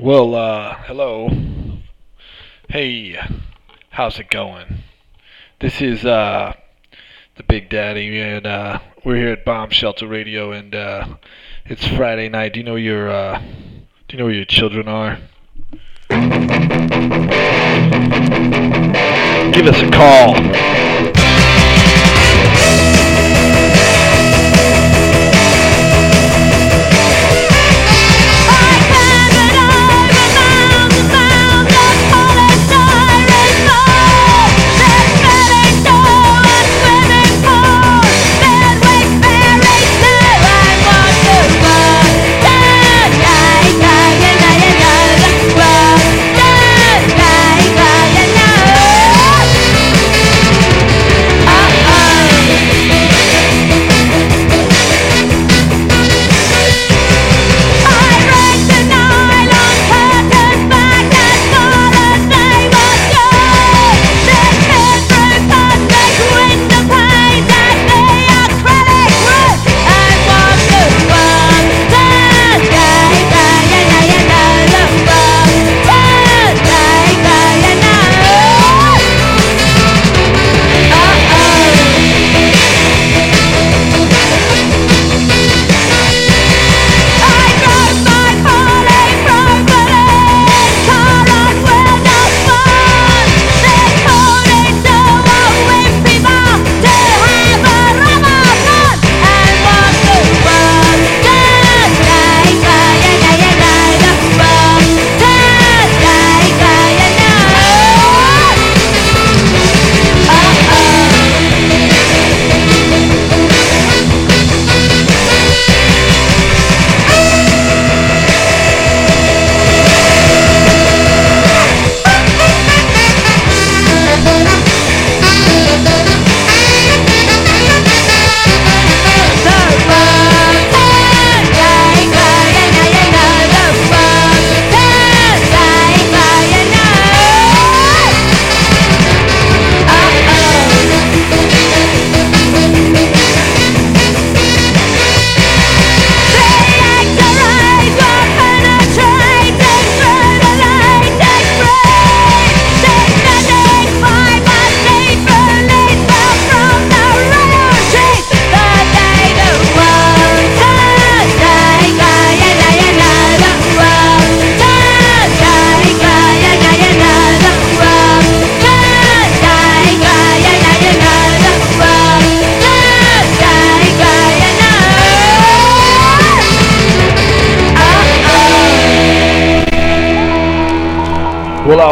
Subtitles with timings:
[0.00, 1.28] Well, uh, hello.
[2.70, 3.14] Hey,
[3.90, 4.84] how's it going?
[5.60, 6.54] This is, uh,
[7.36, 11.06] the Big Daddy, and, uh, we're here at Bomb Shelter Radio, and, uh,
[11.66, 12.54] it's Friday night.
[12.54, 13.38] Do you know your, uh,
[14.08, 15.18] do you know where your children are?
[19.52, 20.91] Give us a call.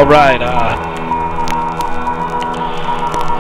[0.01, 0.41] All right.
[0.41, 0.73] Uh,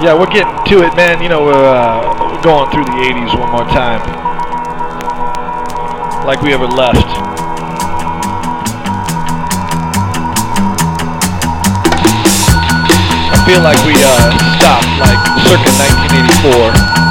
[0.05, 1.23] yeah, we're getting to it, man.
[1.23, 4.05] You know, we're, uh, going through the 80s one more time.
[6.27, 7.01] Like we ever left.
[13.33, 15.17] I feel like we uh, stopped, like,
[15.49, 17.10] circa 1984.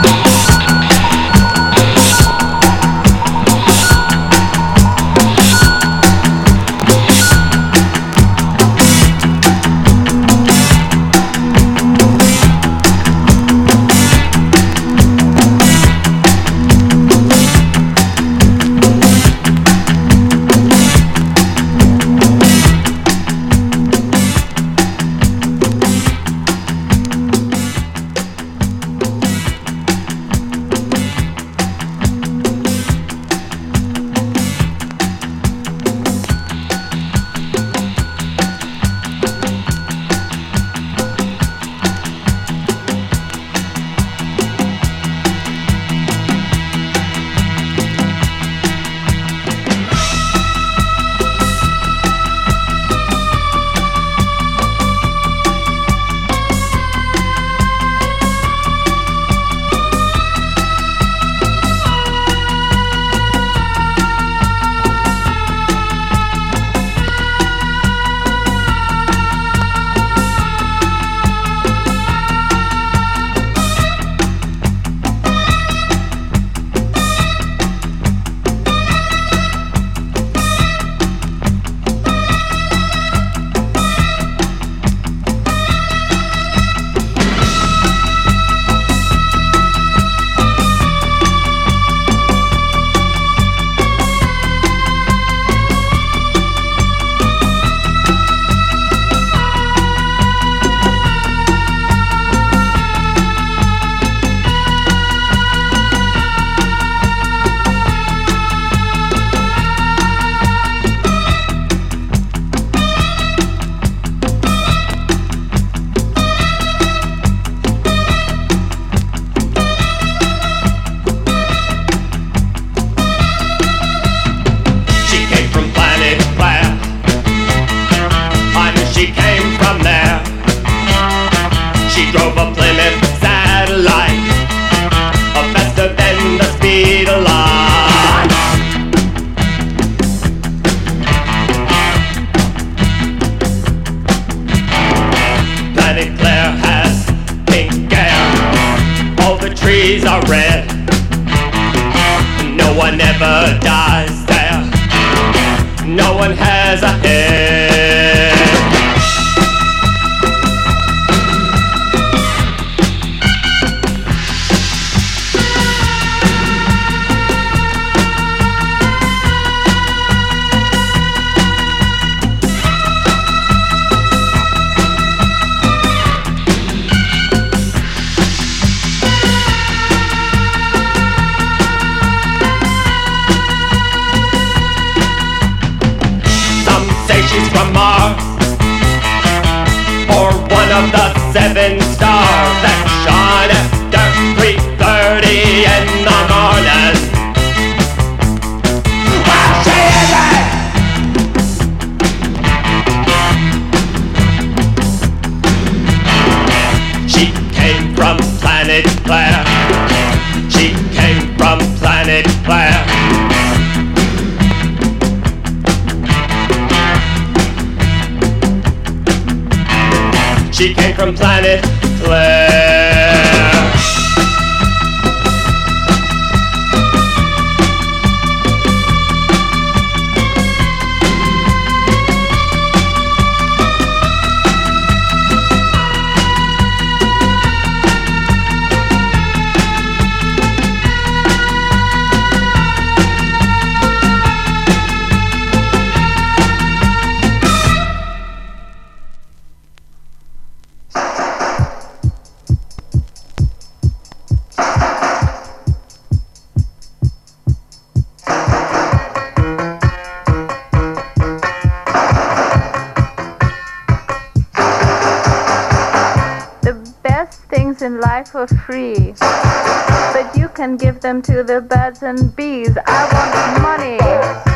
[268.19, 269.13] die for free.
[269.19, 272.77] But you can give them to the birds and bees.
[272.85, 274.48] I want money.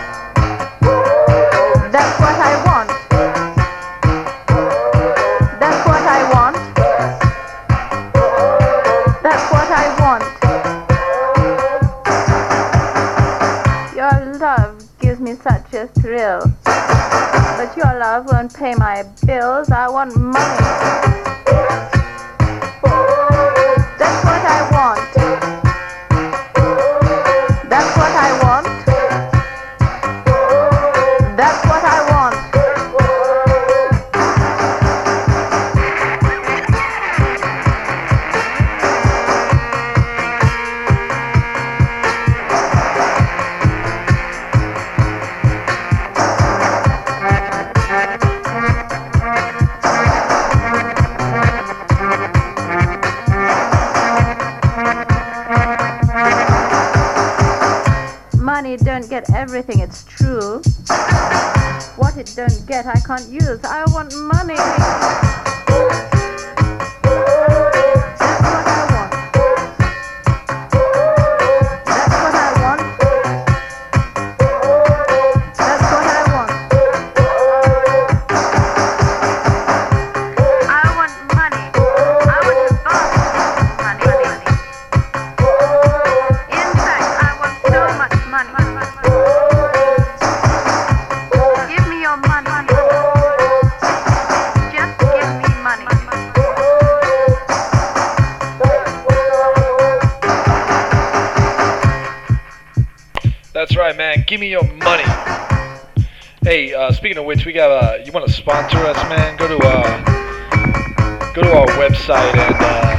[107.03, 109.35] speaking of which, we got uh, you want to sponsor us, man?
[109.35, 112.95] Go to uh, go to our website and uh,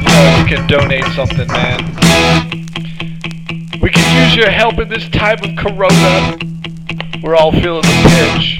[0.00, 1.84] you know you can donate something, man.
[3.82, 6.38] We can use your help in this time of corona.
[7.22, 8.51] We're all feeling the pinch.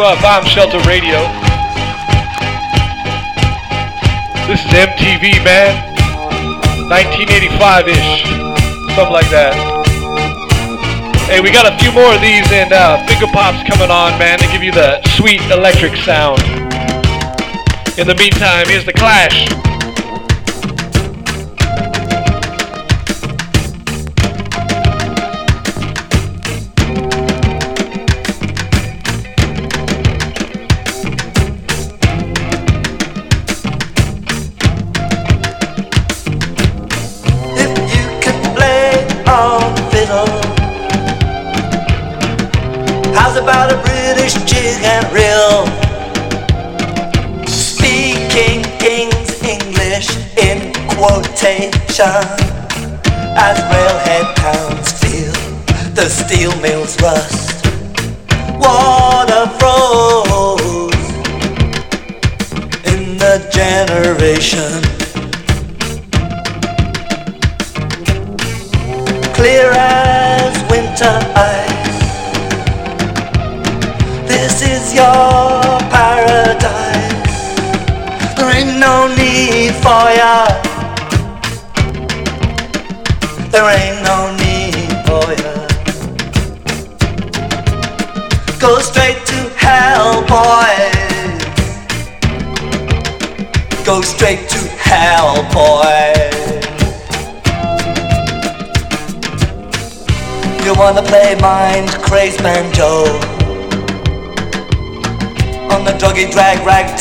[0.00, 1.18] uh, Bomb Shelter Radio.
[4.46, 5.94] This is MTV, man.
[6.90, 8.24] 1985-ish.
[8.94, 9.54] Something like that.
[11.26, 14.38] Hey, we got a few more of these and uh, Finger Pop's coming on, man,
[14.38, 16.42] to give you the sweet electric sound.
[17.96, 19.63] In the meantime, here's The Clash.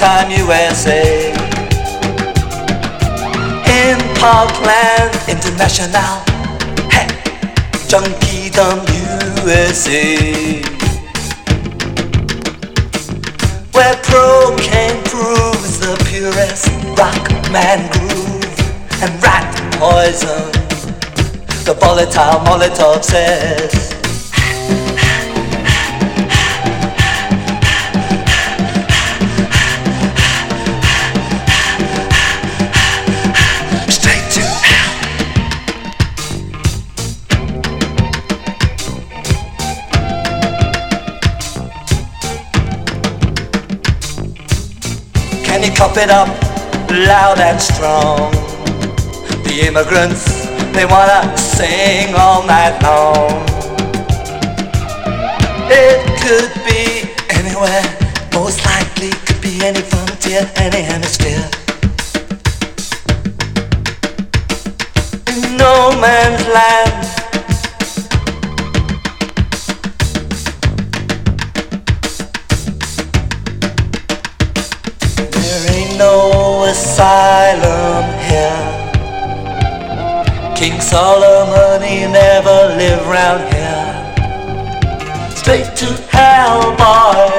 [0.04, 1.32] Time USA.
[3.80, 6.20] In Parkland International.
[6.92, 7.08] Hey,
[7.88, 8.84] Junkiedom
[9.46, 10.62] USA.
[13.72, 16.68] Where pro can prove the purest
[17.00, 18.60] rock man groove
[19.02, 20.52] and rat poison.
[21.64, 23.83] The volatile Molotov says.
[45.84, 46.30] Chop it up
[46.90, 48.32] loud and strong.
[49.44, 50.24] The immigrants,
[50.72, 53.44] they wanna sing all night long.
[55.70, 57.84] It could be anywhere,
[58.34, 61.50] most likely could be any frontier, any hemisphere.
[65.36, 67.23] In no man's land
[80.94, 83.94] Solomon, he never lived round here.
[85.36, 87.32] Straight to hell, boy.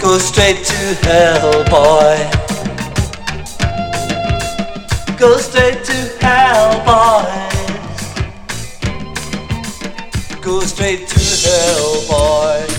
[0.00, 2.16] Go straight to hell, boy.
[5.18, 7.28] Go straight to hell, boy.
[10.40, 12.73] Go straight to hell, boy.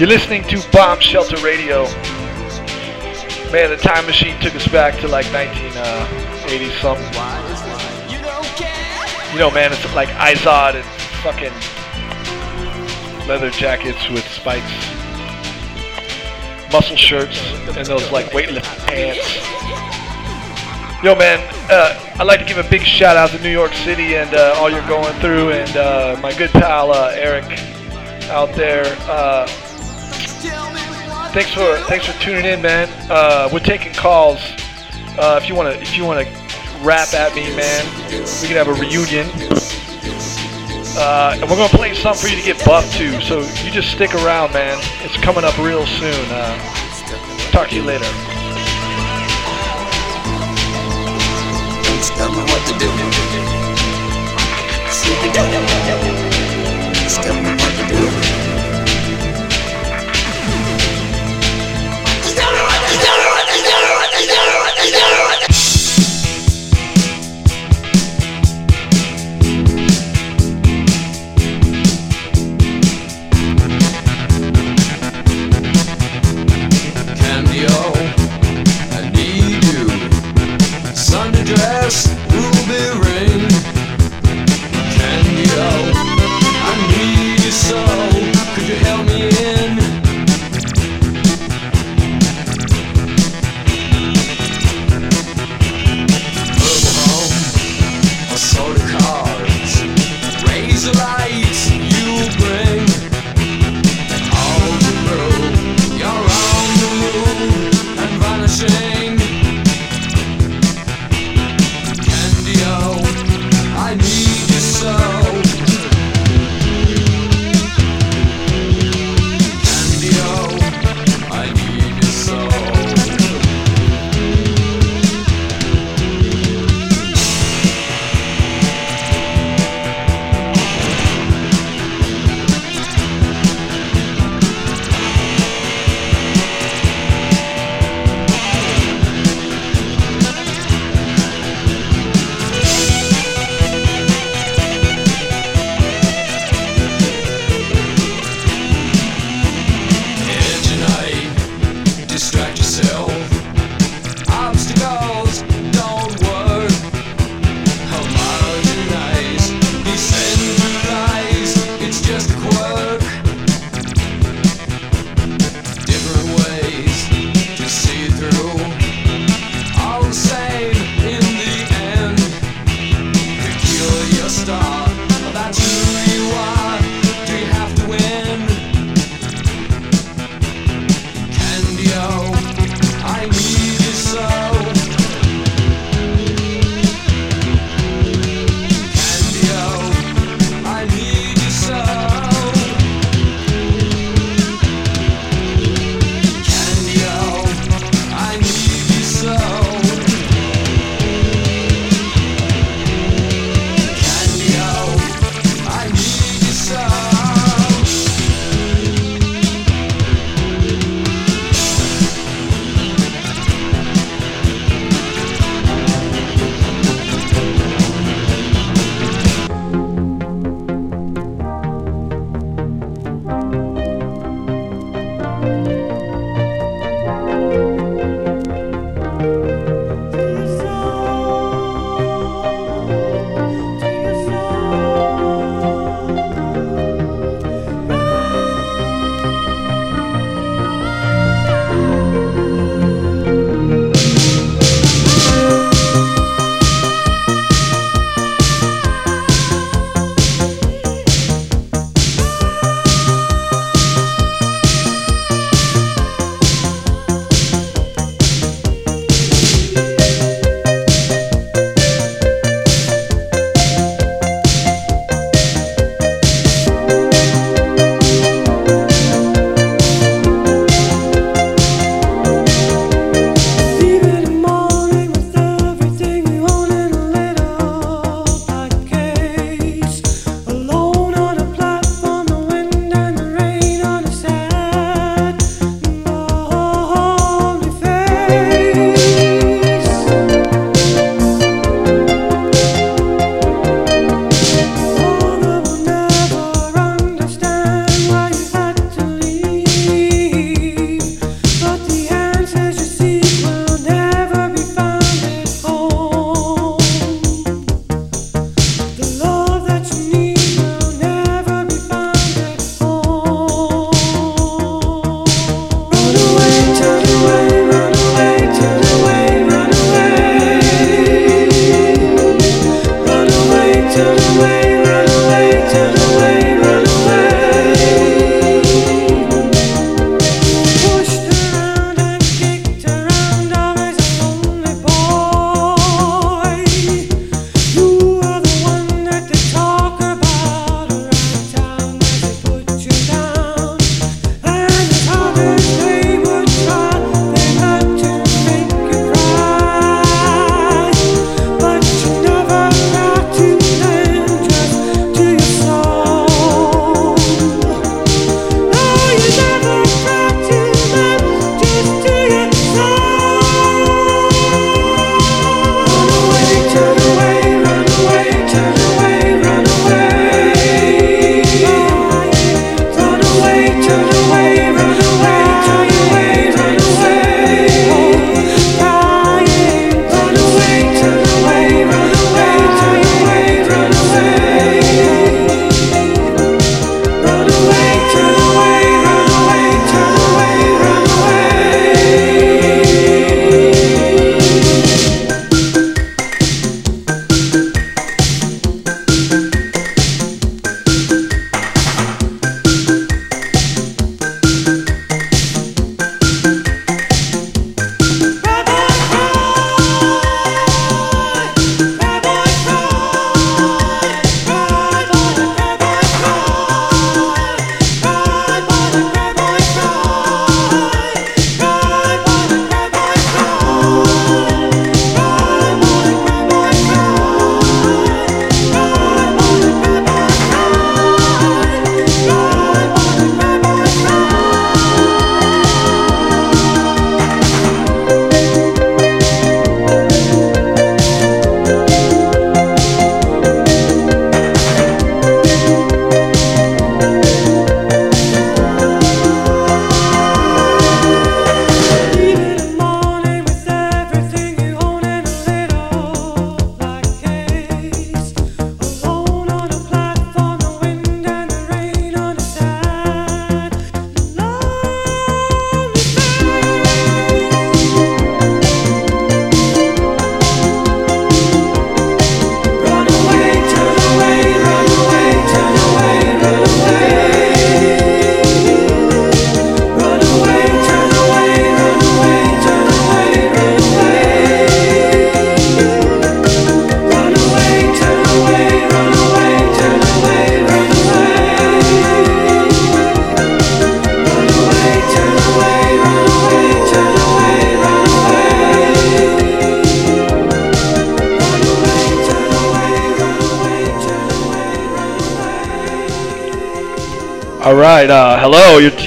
[0.00, 1.84] You're listening to Bomb Shelter Radio.
[3.52, 7.04] Man, the time machine took us back to like 1980 something.
[9.30, 10.84] You know, man, it's like Izod and
[11.20, 11.52] fucking
[13.28, 14.72] leather jackets with spikes,
[16.72, 17.38] muscle shirts,
[17.76, 19.36] and those like weightlifting pants.
[21.04, 24.16] Yo, man, uh, I'd like to give a big shout out to New York City
[24.16, 27.44] and uh, all you're going through, and uh, my good pal uh, Eric
[28.30, 28.86] out there.
[29.00, 29.46] Uh,
[31.32, 32.88] thanks for thanks for tuning in, man.
[33.10, 34.40] Uh, we're taking calls.
[35.18, 36.24] Uh, if you wanna if you wanna
[36.82, 37.84] rap at me, man,
[38.40, 39.28] we can have a reunion.
[40.96, 43.20] Uh, and we're gonna play something for you to get buffed to.
[43.22, 44.78] So you just stick around, man.
[45.04, 46.26] It's coming up real soon.
[46.30, 46.58] Uh,
[47.52, 48.06] talk to you later.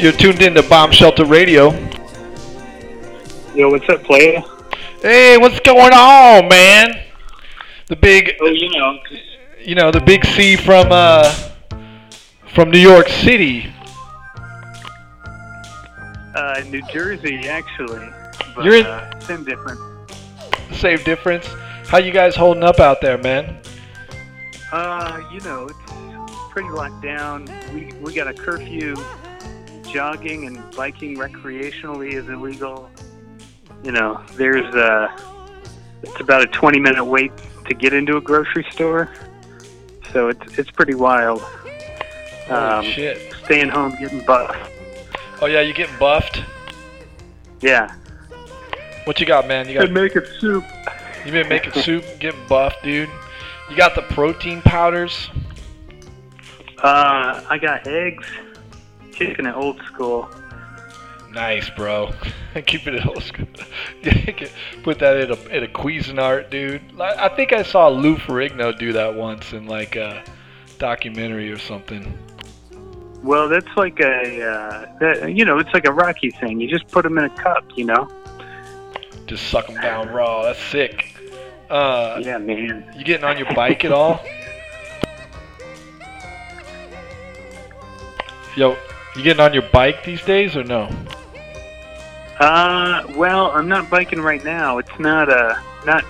[0.04, 1.70] You're, tuned in to Bomb Shelter Radio.
[3.56, 4.44] Yo, what's up, player?
[5.02, 7.06] Hey, what's going on, man?
[7.88, 9.00] The big, Oh, you know,
[9.62, 11.34] you know, the big C from uh,
[12.54, 13.72] from New York City.
[16.36, 18.06] uh, New Jersey, actually.
[18.58, 19.80] But, You're in- uh, same difference.
[20.74, 21.48] Same difference.
[21.88, 23.58] How you guys holding up out there, man?
[24.70, 27.48] Uh, you know, it's pretty locked down.
[27.74, 28.96] We we got a curfew.
[29.94, 32.90] Jogging and biking recreationally is illegal.
[33.84, 35.16] You know, there's a,
[36.02, 37.32] it's about a 20 minute wait
[37.68, 39.10] to get into a grocery store.
[40.12, 41.42] So it's it's pretty wild.
[41.42, 43.34] Holy Um, shit.
[43.46, 44.58] Staying home, getting buffed.
[45.42, 46.44] Oh yeah, you getting buffed?
[47.62, 47.94] Yeah.
[49.06, 49.68] What you got, man?
[49.68, 50.64] You got making soup.
[51.26, 53.10] you been making soup, getting buffed, dude.
[53.70, 55.30] You got the protein powders.
[56.80, 58.28] Uh, I got eggs.
[59.28, 60.30] Kicking it old school.
[61.32, 62.12] Nice, bro.
[62.66, 63.48] Keep it old school.
[64.84, 66.82] Put that in a in a Cuisinart, dude.
[67.00, 70.24] I think I saw Lou Ferrigno do that once in like a
[70.78, 72.18] documentary or something.
[73.24, 76.60] Well, that's like a, uh, that, you know, it's like a Rocky thing.
[76.60, 78.10] You just put them in a cup, you know?
[79.28, 80.44] Just suck them down raw.
[80.44, 81.16] That's sick.
[81.70, 82.86] Uh, Yeah, man.
[82.98, 84.20] you getting on your bike at all?
[88.58, 88.76] Yo,
[89.16, 90.90] you getting on your bike these days or no?
[92.40, 94.78] Uh, well, I'm not biking right now.
[94.80, 95.56] It's not, uh,
[95.86, 96.04] not,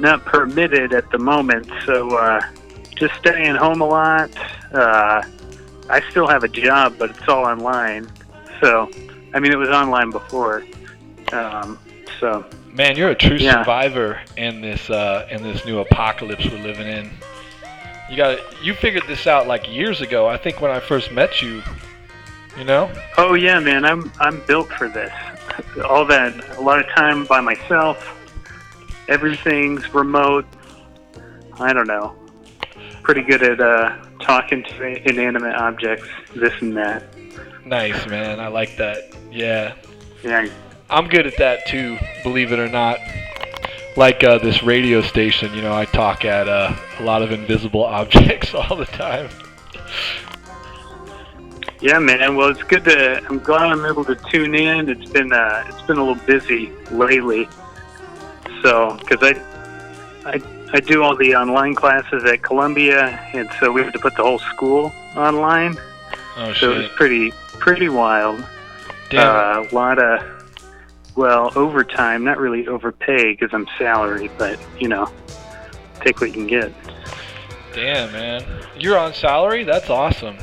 [0.00, 1.70] not permitted at the moment.
[1.86, 2.40] So, uh,
[2.96, 4.30] just staying home a lot.
[4.72, 5.22] Uh,
[5.88, 8.10] I still have a job, but it's all online.
[8.60, 8.90] So,
[9.32, 10.64] I mean, it was online before.
[11.32, 11.78] Um,
[12.20, 13.60] so, Man, you're a true Yeah.
[13.60, 17.08] survivor in this uh, in this new apocalypse we're living in.
[18.10, 20.26] You got you figured this out like years ago.
[20.26, 21.62] I think when I first met you.
[22.56, 22.92] You know?
[23.18, 25.12] Oh yeah, man, I'm I'm built for this.
[25.88, 28.10] All that, a lot of time by myself.
[29.08, 30.46] Everything's remote.
[31.58, 32.16] I don't know.
[33.02, 37.04] Pretty good at uh, talking to inanimate objects, this and that.
[37.64, 38.40] Nice, man.
[38.40, 39.14] I like that.
[39.30, 39.74] Yeah.
[40.22, 40.48] Yeah,
[40.88, 42.98] I'm good at that too, believe it or not.
[43.96, 47.84] Like uh, this radio station, you know, I talk at uh, a lot of invisible
[47.84, 49.28] objects all the time.
[51.84, 52.34] Yeah, man.
[52.34, 53.22] Well, it's good to.
[53.28, 54.88] I'm glad I'm able to tune in.
[54.88, 57.46] It's been uh, it's been a little busy lately.
[58.62, 59.38] So, because I,
[60.24, 60.40] I
[60.72, 64.22] I do all the online classes at Columbia, and so we have to put the
[64.22, 65.76] whole school online.
[66.38, 66.56] Oh shit!
[66.56, 68.42] So it was pretty pretty wild.
[69.10, 69.66] Damn.
[69.66, 70.22] Uh, a lot of
[71.16, 75.12] well overtime, not really overpay because I'm salary, but you know,
[76.00, 76.72] take what you can get.
[77.74, 78.42] Damn, man.
[78.78, 79.64] You're on salary?
[79.64, 80.38] That's awesome.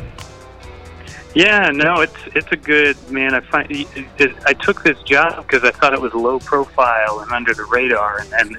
[1.34, 3.34] Yeah, no, it's it's a good man.
[3.34, 7.32] I find it, I took this job because I thought it was low profile and
[7.32, 8.50] under the radar, and then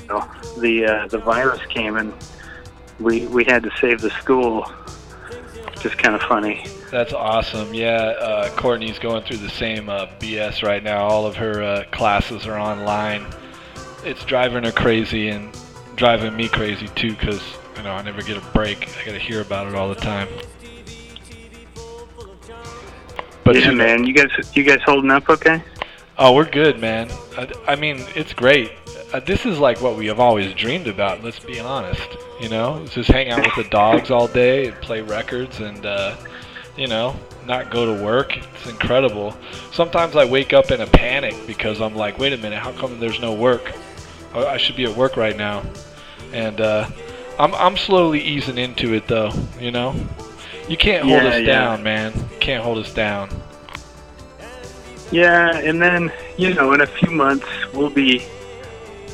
[0.00, 2.12] you know, the uh, the virus came and
[2.98, 4.70] we we had to save the school.
[5.80, 6.66] Just kind of funny.
[6.90, 7.72] That's awesome.
[7.72, 11.06] Yeah, uh, Courtney's going through the same uh, BS right now.
[11.06, 13.24] All of her uh, classes are online.
[14.04, 15.56] It's driving her crazy and
[15.94, 17.42] driving me crazy too, because
[17.76, 18.88] you know I never get a break.
[18.98, 20.26] I got to hear about it all the time.
[23.48, 25.62] But yeah, you know- man, you guys you guys holding up okay?
[26.18, 27.08] Oh, we're good, man.
[27.36, 28.72] I, I mean, it's great.
[29.12, 31.24] Uh, this is like what we have always dreamed about.
[31.24, 32.06] Let's be honest.
[32.40, 36.14] You know, just hang out with the dogs all day and play records, and uh,
[36.76, 38.36] you know, not go to work.
[38.36, 39.34] It's incredible.
[39.72, 43.00] Sometimes I wake up in a panic because I'm like, wait a minute, how come
[43.00, 43.72] there's no work?
[44.34, 45.62] I I should be at work right now,
[46.34, 46.86] and uh,
[47.38, 49.32] I'm I'm slowly easing into it though.
[49.58, 49.94] You know,
[50.68, 51.46] you can't hold Yeah, us yeah.
[51.46, 52.12] down, man.
[52.14, 53.30] You can't hold us down.
[55.10, 58.26] Yeah, and then you know, in a few months we'll be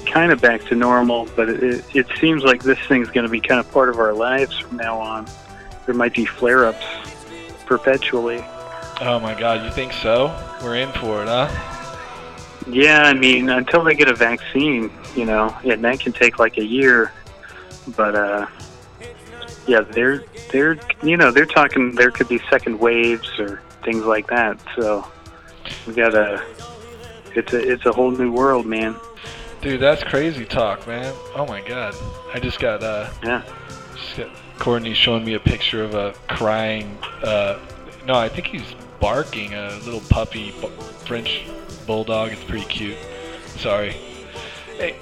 [0.07, 1.29] kind of back to normal.
[1.37, 4.13] But it, it, seems like this thing's going to be kind of part of our
[4.13, 5.27] lives from now on.
[5.87, 6.85] There might be flare-ups
[7.67, 8.45] perpetually.
[9.01, 10.35] Oh my God, you think so?
[10.63, 11.49] We're in for it, huh?
[12.67, 16.57] Yeah, I mean, until they get a vaccine, you know, and that can take like
[16.59, 17.13] a year.
[17.97, 18.47] But uh,
[19.67, 24.29] yeah, they're they're you know they're talking there could be second waves or things like
[24.29, 24.59] that.
[24.77, 25.07] So
[25.87, 26.43] we gotta.
[27.35, 28.97] It's a it's a whole new world, man.
[29.61, 31.13] Dude, that's crazy talk, man.
[31.35, 31.95] Oh my god.
[32.33, 33.43] I just got uh Yeah.
[33.97, 37.59] just got Courtney showing me a picture of a crying uh
[38.07, 40.51] no, I think he's barking a little puppy
[41.07, 41.45] French
[41.87, 42.33] bulldog.
[42.33, 42.99] It's pretty cute.
[43.57, 43.93] Sorry.
[44.77, 44.97] Hey,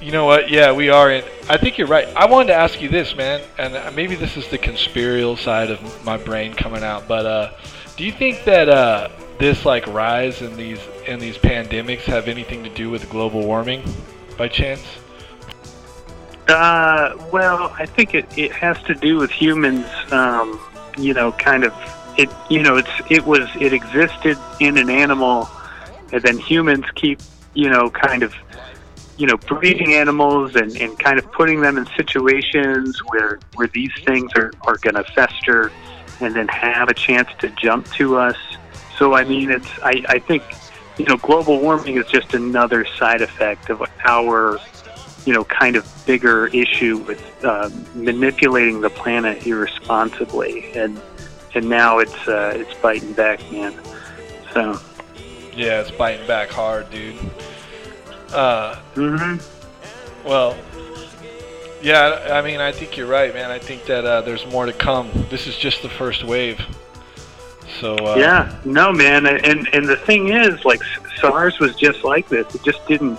[0.00, 0.50] You know what?
[0.50, 1.24] Yeah, we are in.
[1.48, 2.06] I think you're right.
[2.14, 5.70] I wanted to ask you this, man, and uh, maybe this is the conspirial side
[5.70, 7.08] of my brain coming out.
[7.08, 7.52] But uh,
[7.96, 9.08] do you think that uh,
[9.44, 13.82] this like rise in these in these pandemics have anything to do with global warming,
[14.38, 14.82] by chance?
[16.48, 19.86] Uh, well, I think it, it has to do with humans.
[20.10, 20.58] Um,
[20.96, 21.74] you know, kind of
[22.16, 22.30] it.
[22.48, 25.46] You know, it's it was it existed in an animal,
[26.10, 27.20] and then humans keep
[27.52, 28.34] you know kind of
[29.18, 33.92] you know breeding animals and, and kind of putting them in situations where where these
[34.06, 35.70] things are are going to fester
[36.20, 38.36] and then have a chance to jump to us.
[38.98, 40.42] So I mean, it's I I think
[40.98, 44.58] you know global warming is just another side effect of our
[45.24, 51.00] you know, kind of bigger issue with uh, manipulating the planet irresponsibly, and
[51.54, 53.74] and now it's uh, it's biting back, man.
[54.52, 54.80] So.
[55.56, 57.16] Yeah, it's biting back hard, dude.
[58.32, 59.36] Uh, hmm
[60.24, 60.56] well,
[61.82, 63.50] yeah, I mean, I think you're right, man.
[63.50, 65.10] I think that uh, there's more to come.
[65.30, 66.58] This is just the first wave.
[67.80, 70.82] So uh, Yeah, no, man, and and the thing is, like
[71.20, 72.54] SARS was just like this.
[72.54, 73.18] It just didn't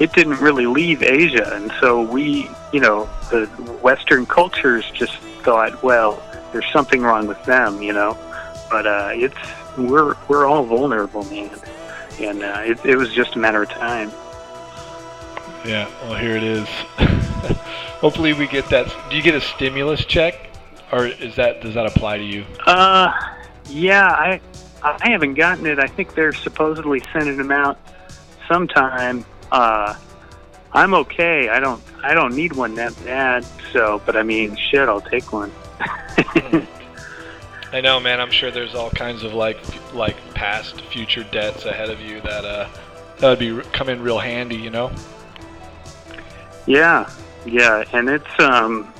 [0.00, 3.46] it didn't really leave Asia, and so we, you know, the
[3.82, 6.22] Western cultures just thought, well,
[6.52, 8.16] there's something wrong with them, you know.
[8.70, 9.36] But uh, it's
[9.76, 11.50] we're we're all vulnerable, man,
[12.20, 14.10] and uh, it, it was just a matter of time.
[15.64, 16.66] Yeah, well, here it is.
[18.00, 18.92] Hopefully, we get that.
[19.10, 20.48] Do you get a stimulus check,
[20.90, 22.44] or is that does that apply to you?
[22.66, 23.12] Uh,
[23.72, 24.40] yeah, I
[24.82, 25.78] I haven't gotten it.
[25.78, 27.78] I think they're supposedly sending them out
[28.48, 29.24] sometime.
[29.50, 29.94] Uh,
[30.72, 31.48] I'm okay.
[31.48, 33.44] I don't I don't need one that bad.
[33.72, 35.52] So, but I mean, shit, I'll take one.
[37.72, 38.20] I know, man.
[38.20, 39.58] I'm sure there's all kinds of like
[39.94, 42.68] like past, future debts ahead of you that uh
[43.18, 44.90] that would be come in real handy, you know.
[46.66, 47.10] Yeah,
[47.44, 48.92] yeah, and it's um,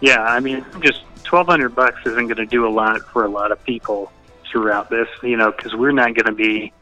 [0.00, 0.22] yeah.
[0.22, 3.52] I mean, just twelve hundred bucks isn't going to do a lot for a lot
[3.52, 4.10] of people
[4.50, 6.72] throughout this, you know, because we're not going to be.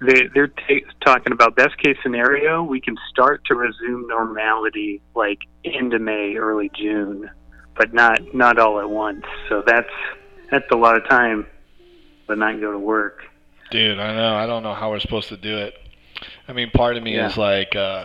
[0.00, 0.74] They, they're ta
[1.04, 2.62] talking about best case scenario.
[2.62, 7.28] We can start to resume normality like into May, early June,
[7.76, 9.24] but not not all at once.
[9.48, 9.90] So that's
[10.50, 11.46] that's a lot of time,
[12.28, 13.24] but not go to work.
[13.70, 14.36] Dude, I know.
[14.36, 15.74] I don't know how we're supposed to do it.
[16.46, 17.28] I mean, part of me Yeah.
[17.28, 18.04] is like, uh,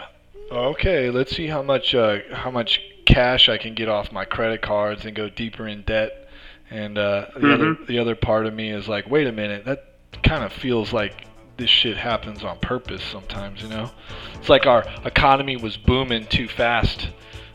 [0.52, 4.62] okay, let's see how much uh, how much cash I can get off my credit
[4.62, 6.30] cards and go deeper in debt.
[6.72, 7.88] And uh, the other Mhm.
[7.88, 9.84] the other part of me is like, wait a minute, that
[10.24, 11.14] kind of feels like
[11.58, 13.62] this shit happens on purpose sometimes.
[13.64, 13.92] You know,
[14.36, 17.10] it's like our economy was booming too fast.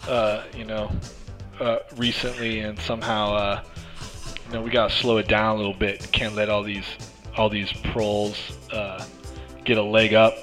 [0.09, 0.91] Uh, you know,
[1.61, 3.63] uh, recently, and somehow, uh,
[4.49, 6.11] you know, we gotta slow it down a little bit.
[6.13, 6.87] Can't let all these
[7.37, 8.37] all these proles
[8.73, 9.03] uh,
[9.65, 10.35] get a leg up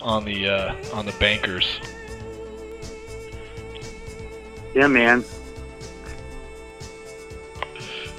[0.00, 1.78] on the uh, on the bankers.
[4.74, 5.24] Yeah, man.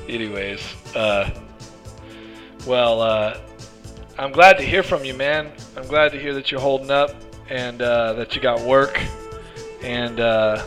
[0.08, 0.62] Anyways,
[0.96, 1.30] uh,
[2.68, 3.40] well, uh,
[4.18, 5.52] I'm glad to hear from you, man.
[5.78, 7.16] I'm glad to hear that you're holding up
[7.50, 9.02] and uh, that you got work
[9.82, 10.66] and uh,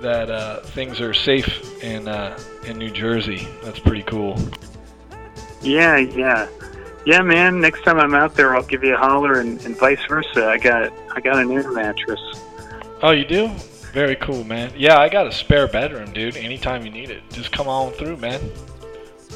[0.00, 3.48] that uh, things are safe in uh, in New Jersey.
[3.62, 4.38] That's pretty cool.
[5.60, 6.48] Yeah, yeah,
[7.04, 7.60] yeah, man.
[7.60, 10.46] Next time I'm out there, I'll give you a holler, and, and vice versa.
[10.46, 12.20] I got I got an air mattress.
[13.02, 13.50] Oh, you do?
[13.94, 14.72] Very cool, man.
[14.76, 16.36] Yeah, I got a spare bedroom, dude.
[16.36, 18.40] Anytime you need it, just come on through, man.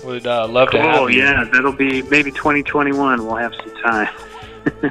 [0.05, 1.11] Would uh, love to have Cool.
[1.11, 1.23] you.
[1.23, 3.25] Yeah, that'll be maybe 2021.
[3.25, 4.09] We'll have some time.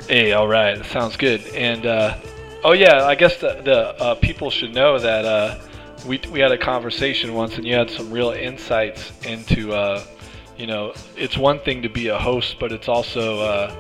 [0.08, 1.46] Hey, all right, that sounds good.
[1.50, 2.18] And uh,
[2.64, 5.60] oh yeah, I guess the, the uh, people should know that uh,
[6.08, 10.04] we we had a conversation once, and you had some real insights into uh,
[10.58, 13.76] you know it's one thing to be a host, but it's also uh,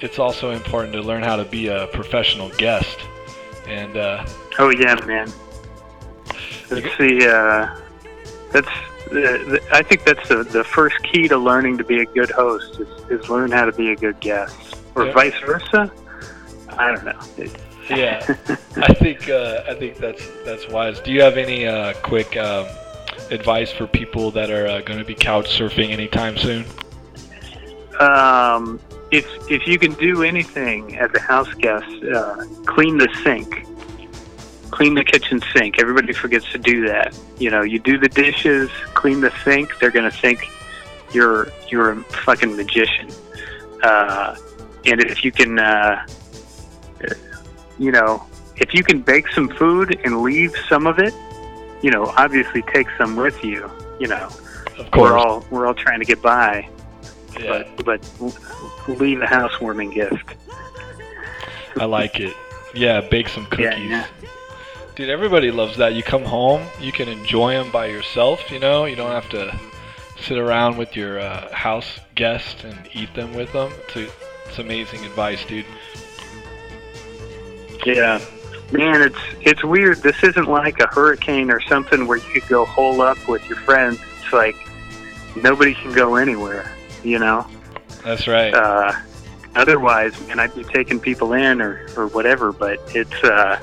[0.00, 2.98] it's also important to learn how to be a professional guest.
[3.66, 4.24] And uh,
[4.58, 5.30] Oh yeah, man.
[6.68, 7.80] That's the uh,
[8.52, 8.68] that's
[9.10, 12.30] the, the, I think that's the the first key to learning to be a good
[12.30, 15.12] host is, is learn how to be a good guest, or Yeah.
[15.12, 15.90] vice versa.
[16.70, 17.18] I don't know.
[17.36, 17.56] It-
[17.90, 18.24] yeah,
[18.76, 21.00] I think uh, I think that's that's wise.
[21.00, 22.66] Do you have any uh, quick um,
[23.30, 26.64] advice for people that are uh, going to be couch surfing anytime soon?
[28.00, 28.80] um,
[29.10, 33.66] if if you can do anything as a house guest, uh, clean the sink,
[34.72, 35.80] clean the kitchen sink.
[35.80, 37.16] Everybody forgets to do that.
[37.38, 39.78] You know, you do the dishes, clean the sink.
[39.78, 40.40] They're gonna think
[41.12, 43.08] you're you're a fucking magician.
[43.82, 44.36] Uh,
[44.84, 46.04] and if you can, uh,
[47.78, 51.14] you know, if you can bake some food and leave some of it,
[51.82, 53.70] you know, obviously take some with you.
[54.00, 54.28] You know,
[54.78, 56.68] Of we're all we're all trying to get by
[57.38, 60.34] yeah, but but leave a housewarming gift.
[61.78, 62.34] I like it.
[62.74, 63.66] Yeah, bake some cookies.
[63.66, 64.06] Yeah, yeah.
[64.94, 65.94] Dude, everybody loves that.
[65.94, 68.50] You come home, you can enjoy them by yourself.
[68.50, 69.58] You know, you don't have to
[70.20, 73.72] sit around with your uh, house guests and eat them with them.
[73.86, 74.08] It's, a,
[74.46, 75.64] it's amazing advice, dude.
[77.86, 78.20] Yeah.
[78.70, 79.98] Man, it's it's weird.
[79.98, 83.58] This isn't like a hurricane or something where you could go hole up with your
[83.58, 83.98] friends.
[84.22, 84.56] It's like
[85.36, 87.46] nobody can go anywhere, you know?
[88.04, 88.54] That's right.
[88.54, 88.92] Uh
[89.54, 93.60] otherwise, man, I'd be taking people in or, or whatever, but it's uh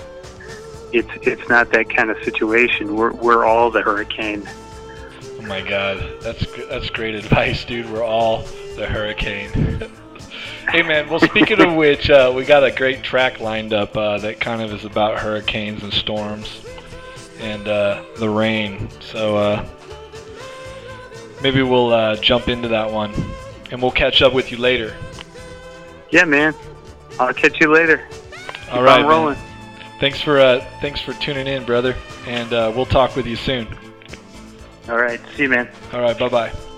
[0.92, 2.96] it's it's not that kind of situation.
[2.96, 4.48] We're we're all the hurricane.
[5.38, 7.90] Oh my god, that's that's great advice, dude.
[7.92, 8.44] We're all
[8.76, 9.50] the hurricane.
[10.70, 14.18] hey man, well speaking of which, uh, we got a great track lined up uh,
[14.20, 16.66] that kind of is about hurricanes and storms
[17.40, 18.90] and uh, the rain.
[19.00, 19.66] So uh,
[21.42, 23.14] maybe we'll uh, jump into that one,
[23.72, 24.96] and we'll catch up with you later.
[26.12, 26.54] Yeah, man.
[27.20, 28.08] I'll catch you later.
[28.72, 29.49] All Keep right, on man.
[30.00, 31.96] Thanks for uh, thanks for tuning in, brother,
[32.26, 33.68] and uh, we'll talk with you soon.
[34.88, 35.20] All right.
[35.36, 35.70] See you, man.
[35.94, 36.69] All right, bye bye.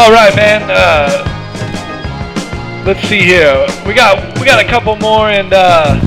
[0.00, 0.62] All right, man.
[0.66, 1.24] Uh,
[2.86, 3.66] let's see here.
[3.86, 6.00] We got we got a couple more, and uh,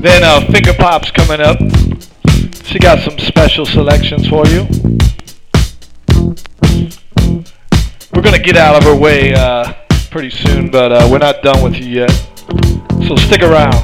[0.00, 1.58] then uh, finger pops coming up.
[2.64, 4.66] She got some special selections for you.
[8.12, 9.74] We're gonna get out of her way uh,
[10.10, 12.10] pretty soon, but uh, we're not done with you yet.
[13.06, 13.74] So stick around.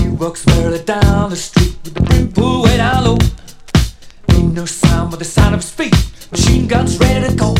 [0.00, 1.57] He walks merrily down the street
[5.08, 5.94] sound but the sound of speed.
[6.30, 7.54] Machine guns ready to go.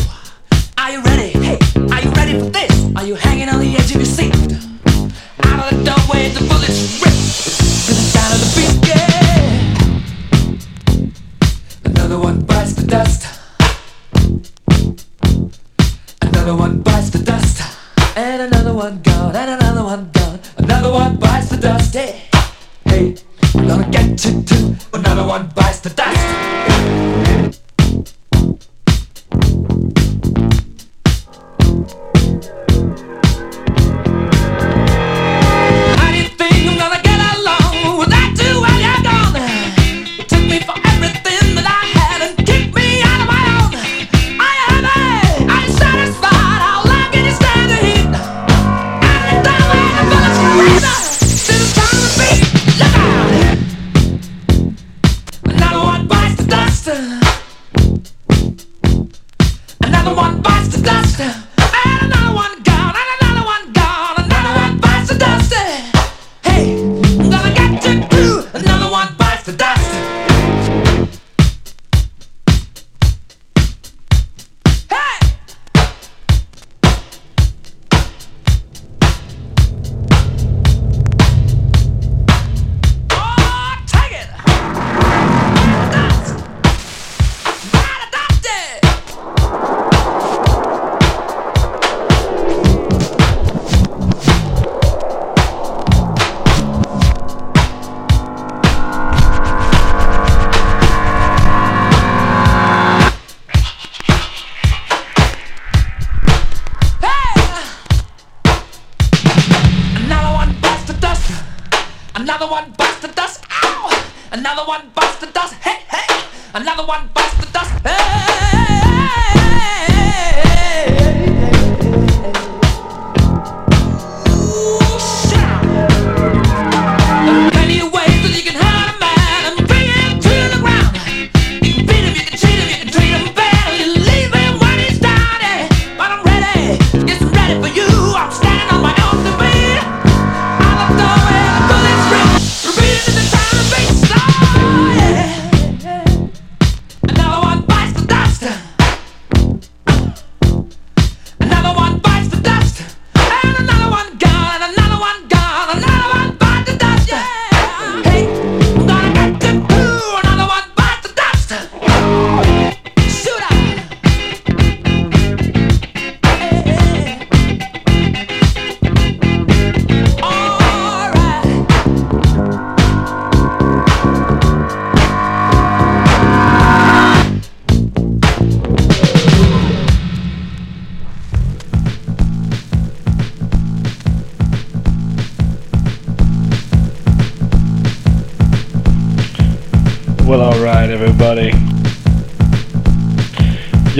[0.77, 1.29] Are you ready?
[1.29, 1.57] Hey,
[1.91, 2.95] are you ready for this?
[2.95, 4.33] Are you hanging on the edge of your seat?
[5.43, 7.13] Out of the doorway, the bullets rip
[7.85, 8.75] to the sound of the beat.
[8.89, 9.69] Yeah.
[11.85, 13.25] Another one bites the dust.
[16.21, 17.61] Another one bites the dust.
[18.15, 20.39] And another one gone, and another one gone.
[20.57, 21.93] Another one bites the dust.
[21.93, 22.21] Hey,
[22.85, 23.15] hey,
[23.53, 24.75] gonna get you too.
[24.93, 27.28] Another one bites the dust.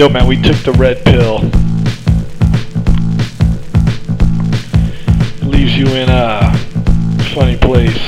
[0.00, 1.40] Yo, man, we took the red pill.
[5.42, 6.50] It leaves you in a
[7.34, 7.98] funny place.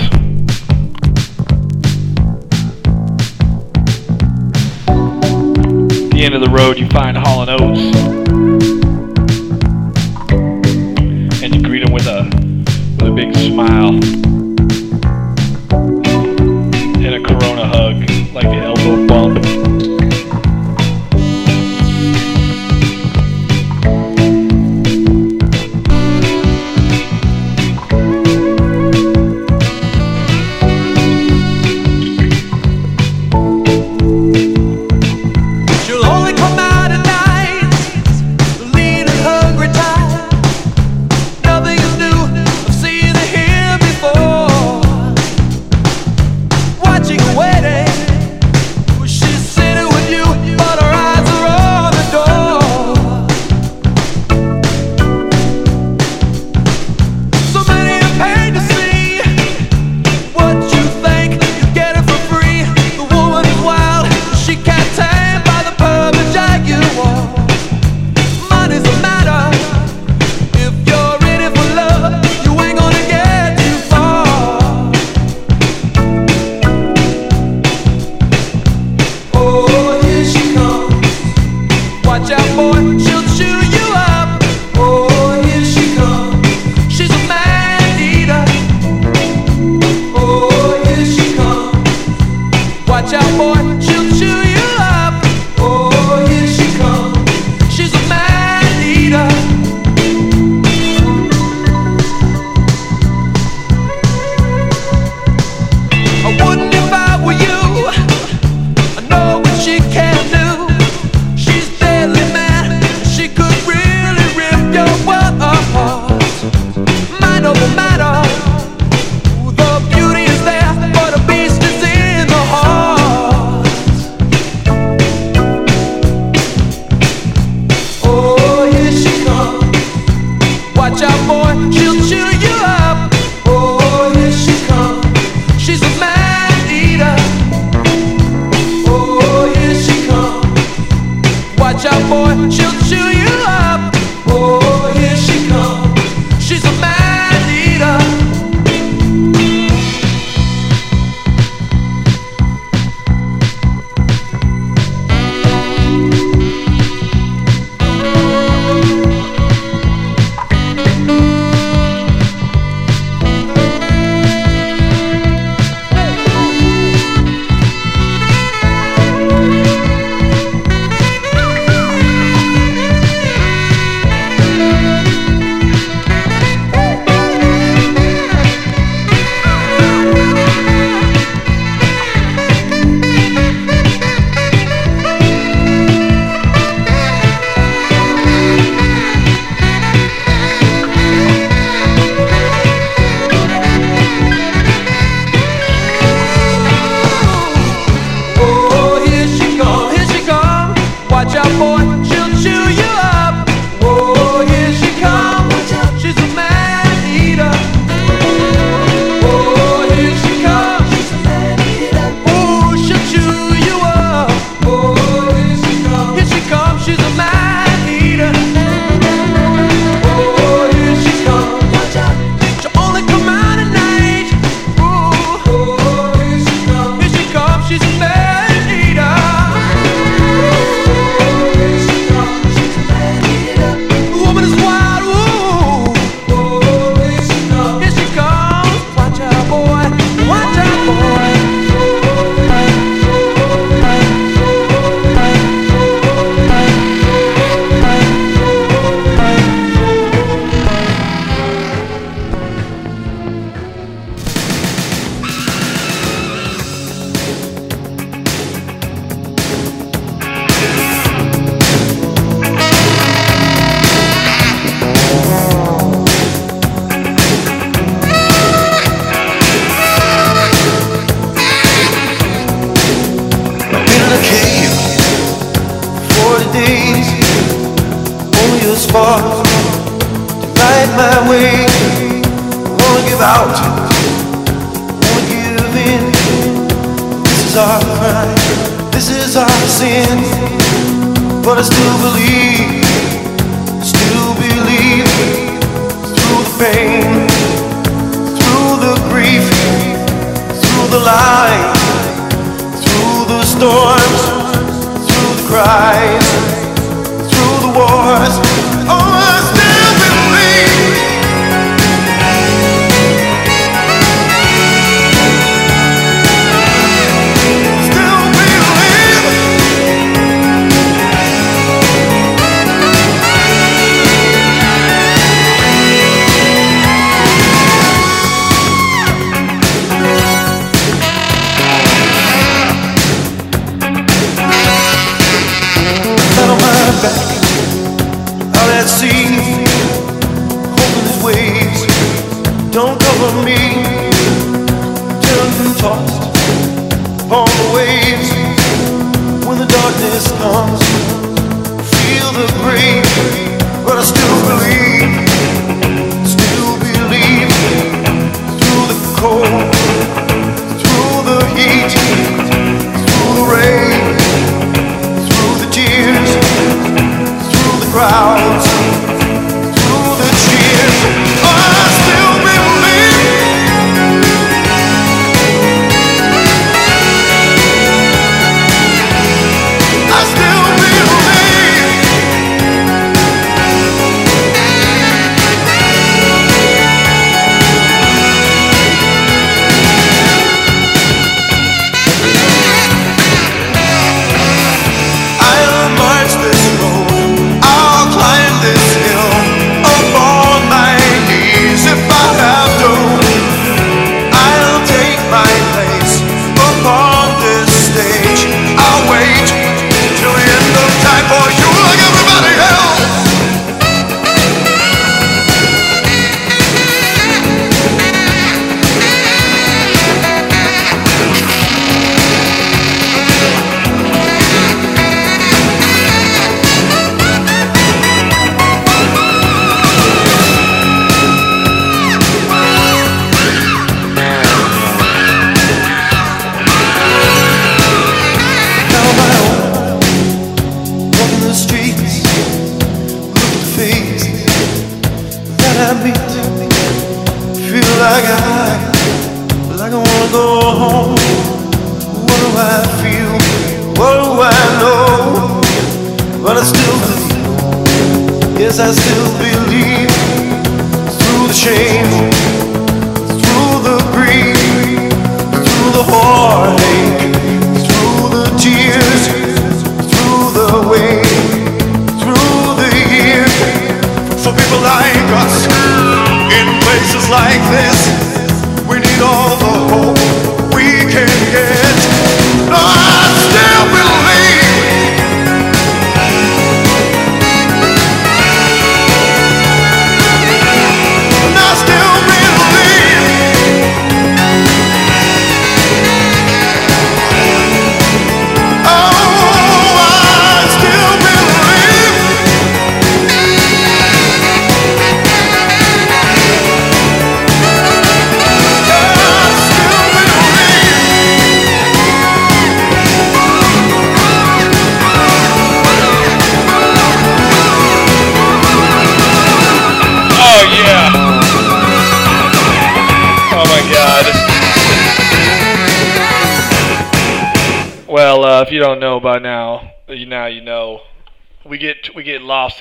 [4.88, 8.01] At the end of the road, you find Hall and Oates,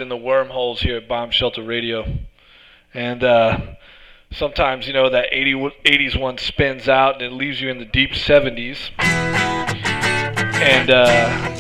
[0.02, 2.06] in the wormholes here at Bomb Shelter Radio.
[2.94, 3.60] And uh,
[4.32, 7.86] sometimes, you know, that 80, 80s one spins out and it leaves you in the
[7.86, 8.78] deep 70s.
[10.62, 11.06] And, uh,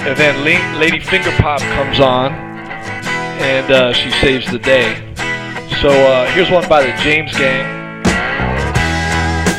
[0.02, 0.44] and then
[0.80, 4.96] Lady Finger Pop comes on and uh, she saves the day.
[5.82, 7.82] So uh, here's one by the James Gang.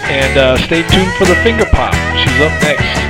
[0.07, 1.95] And uh, stay tuned for the Finger Pop.
[2.19, 3.02] She's up next.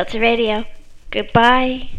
[0.00, 0.64] Shelter Radio.
[1.10, 1.89] Goodbye.